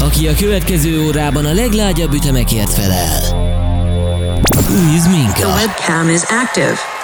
aki 0.00 0.28
a 0.28 0.34
következő 0.34 1.06
órában 1.06 1.44
a 1.44 1.52
leglágyabb 1.52 2.14
ütemekért 2.14 2.72
felel. 2.72 3.20
Luis 4.68 5.04
Minka. 5.06 5.32
The 5.32 5.54
webcam 5.54 6.08
is 6.08 6.22
active. 6.22 6.99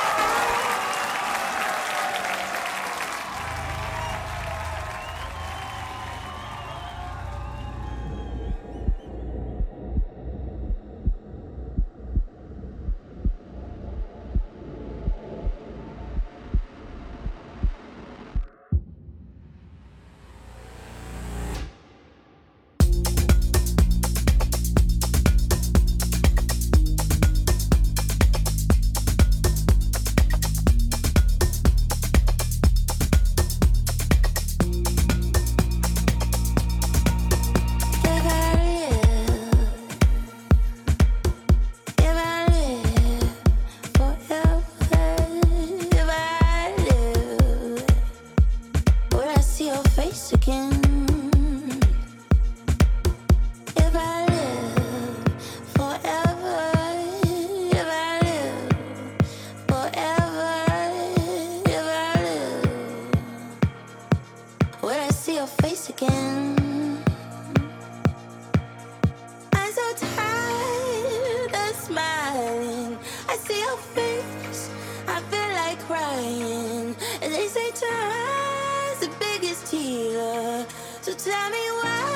tell 81.26 81.50
me 81.50 81.64
why 81.80 82.06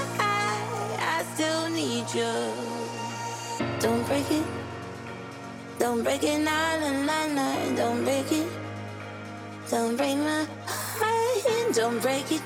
I 1.14 1.24
still 1.34 1.68
need 1.68 2.06
you. 2.14 2.34
Don't 3.80 4.06
break 4.06 4.30
it. 4.30 4.46
Don't 5.80 6.02
break 6.04 6.22
it, 6.22 6.38
nah, 6.38 6.78
nah, 6.78 6.92
nah, 7.08 7.26
nah. 7.26 7.56
Don't 7.74 8.04
break 8.04 8.30
it. 8.30 8.48
Don't 9.68 9.96
break 9.96 10.16
my 10.16 10.46
heart. 10.66 11.74
Don't 11.74 11.98
break 12.00 12.30
it. 12.30 12.42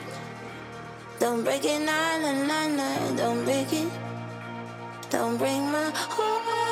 Don't 1.21 1.45
break 1.45 1.65
it, 1.65 1.81
nah, 1.81 2.19
nah, 2.23 2.33
nah, 2.49 2.67
nah. 2.79 3.17
Don't 3.21 3.45
break 3.45 3.73
it. 3.73 3.91
Don't 5.11 5.37
break 5.37 5.61
my 5.75 5.91
heart. 5.95 6.64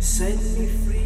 Send 0.00 0.40
me 0.58 0.66
free. 0.66 0.99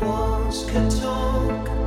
walls 0.00 0.64
can 0.70 0.88
talk. 0.88 1.81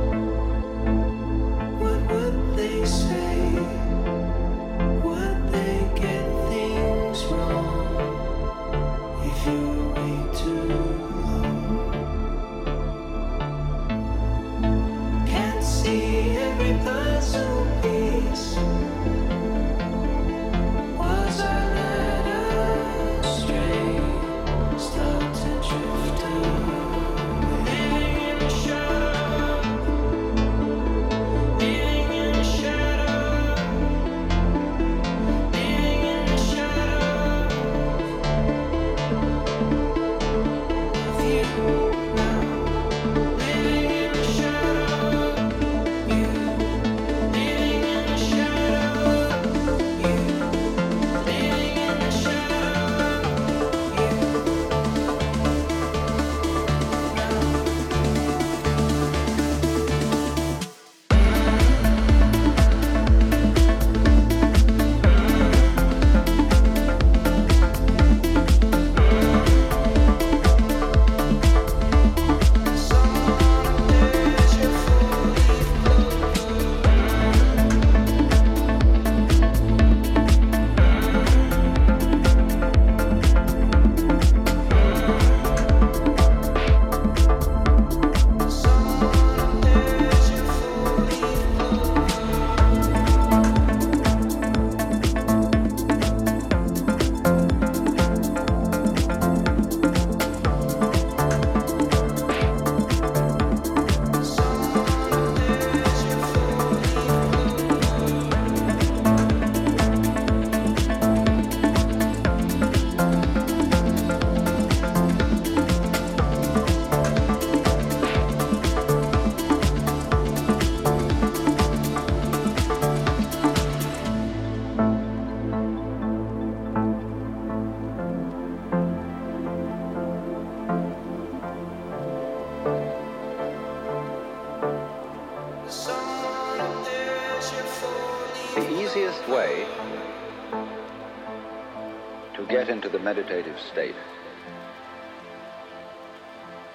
State 143.58 143.94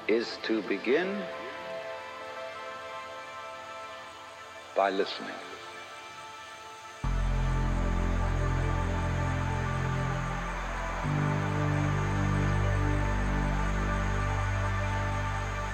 is 0.07 0.37
to 0.43 0.61
begin 0.63 1.21
by 4.75 4.89
listening. 4.89 5.35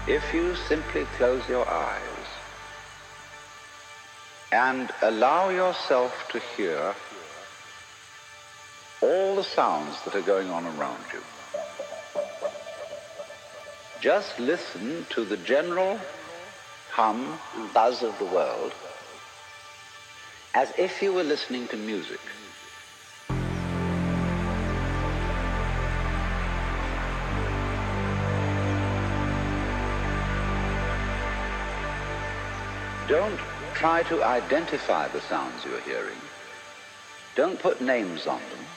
If 0.07 0.33
you 0.33 0.55
simply 0.55 1.05
close 1.17 1.47
your 1.49 1.67
eyes 1.67 2.27
and 4.51 4.89
allow 5.01 5.49
yourself 5.49 6.13
to 6.31 6.39
hear 6.55 6.95
all 9.01 9.35
the 9.35 9.43
sounds 9.43 9.95
that 10.03 10.15
are 10.15 10.21
going 10.21 10.49
on 10.49 10.65
around 10.65 11.03
you. 11.13 11.21
Just 14.01 14.39
listen 14.39 15.05
to 15.09 15.25
the 15.25 15.37
general 15.37 15.99
hum, 16.89 17.39
and 17.55 17.73
buzz 17.73 18.01
of 18.01 18.17
the 18.17 18.25
world 18.25 18.73
as 20.55 20.73
if 20.77 21.01
you 21.03 21.13
were 21.13 21.23
listening 21.23 21.67
to 21.67 21.77
music. 21.77 22.19
Don't 33.07 33.39
try 33.75 34.01
to 34.03 34.23
identify 34.23 35.07
the 35.07 35.21
sounds 35.21 35.63
you're 35.63 35.79
hearing. 35.81 36.19
Don't 37.35 37.59
put 37.59 37.79
names 37.79 38.25
on 38.25 38.41
them. 38.49 38.76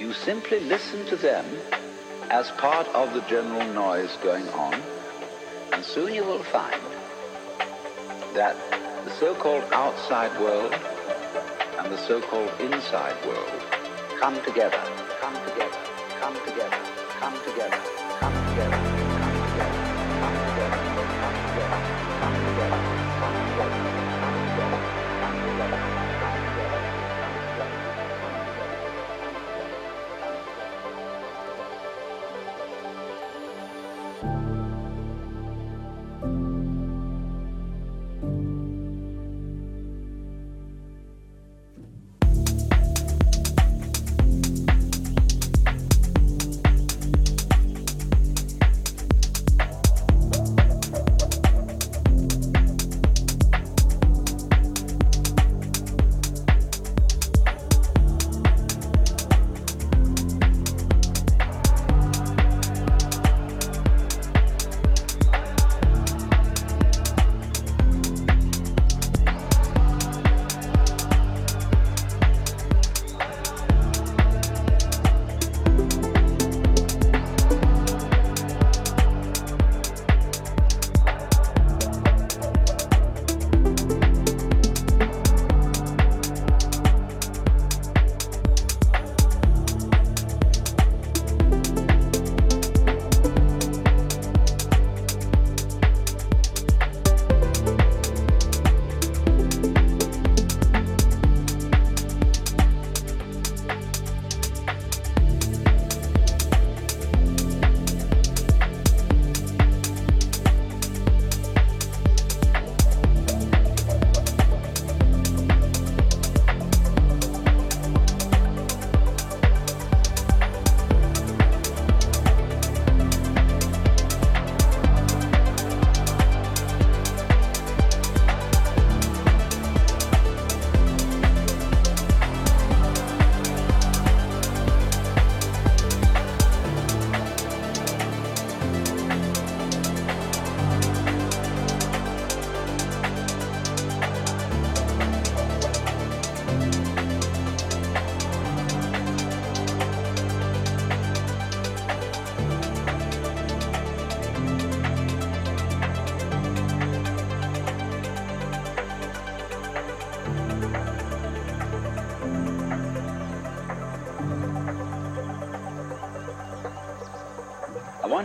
you 0.00 0.14
simply 0.14 0.60
listen 0.60 1.04
to 1.04 1.14
them 1.14 1.44
as 2.30 2.50
part 2.52 2.86
of 2.88 3.12
the 3.12 3.20
general 3.22 3.70
noise 3.74 4.16
going 4.22 4.48
on, 4.48 4.80
and 5.72 5.84
soon 5.84 6.14
you 6.14 6.24
will 6.24 6.42
find 6.42 6.80
that 8.34 8.56
the 9.04 9.10
so-called 9.10 9.62
outside 9.72 10.32
world 10.40 10.72
and 10.72 11.92
the 11.92 11.98
so-called 11.98 12.50
inside 12.60 13.14
world 13.26 13.62
come 14.18 14.42
together, 14.42 14.80
come 15.20 15.34
together, 15.46 15.78
come 16.18 16.34
together, 16.46 16.80
come 17.20 17.34
together, 17.44 17.82
come 18.20 18.44
together, 18.48 18.89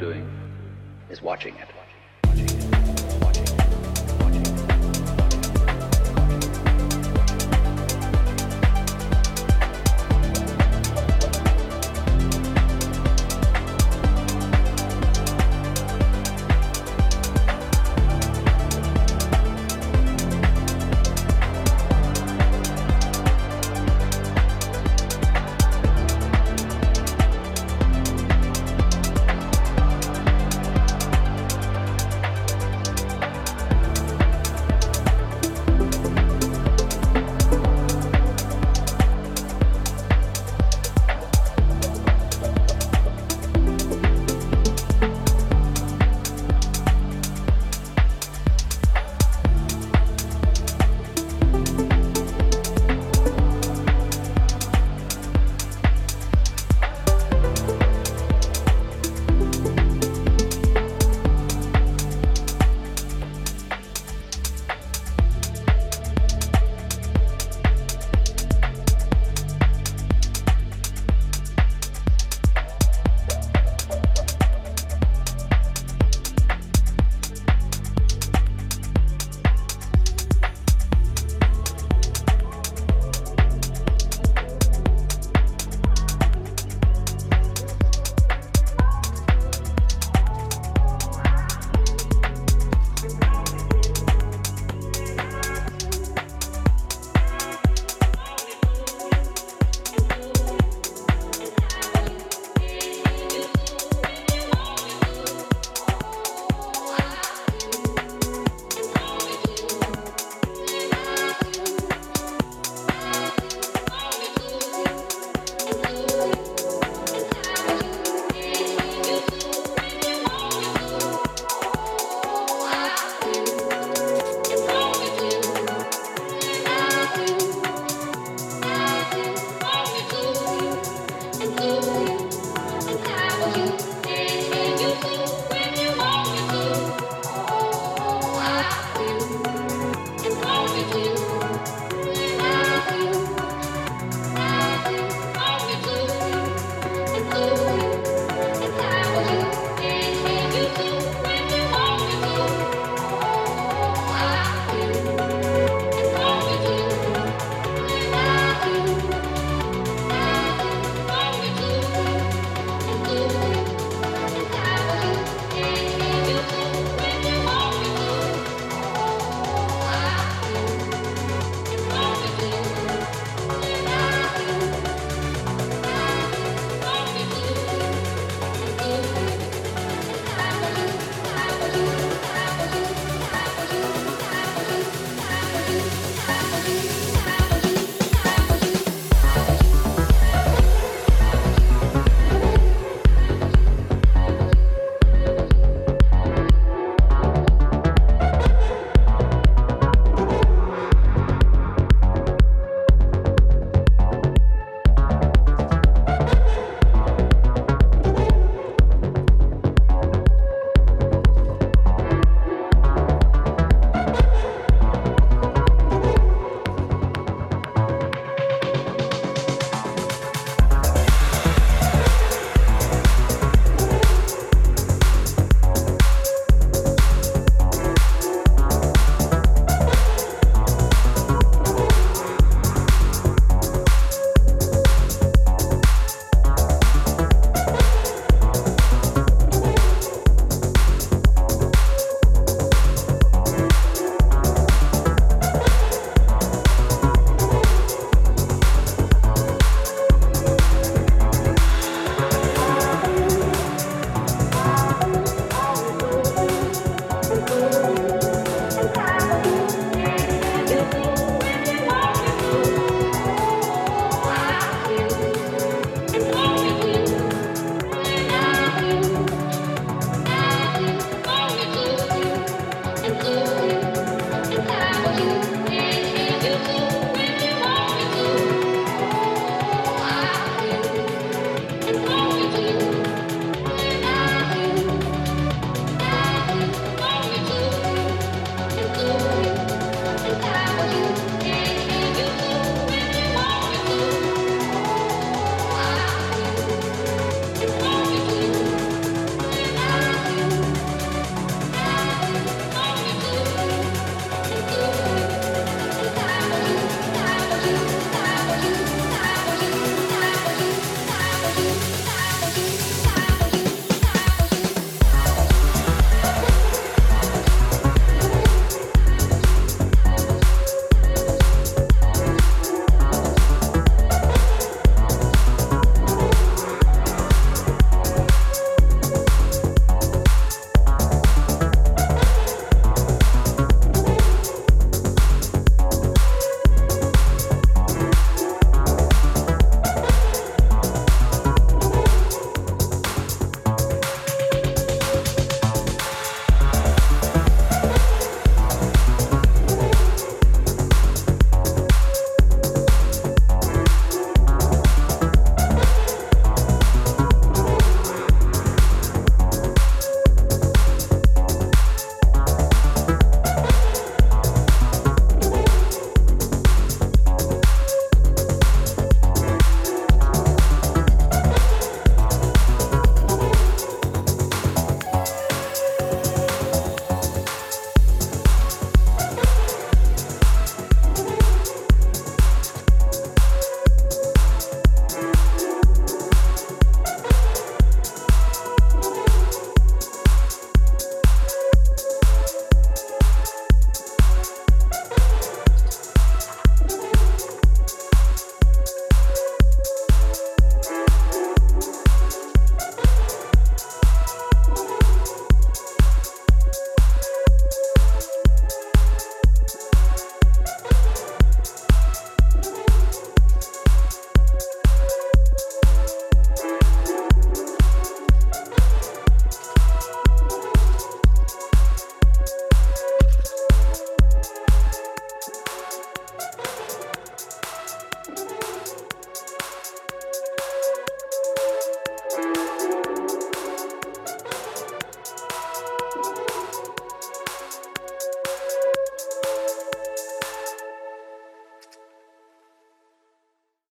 Doing 0.00 0.26
is 1.10 1.20
watching 1.20 1.54
it. 1.56 1.79